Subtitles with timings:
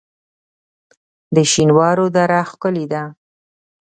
[1.35, 3.03] د شینوارو دره ښکلې ده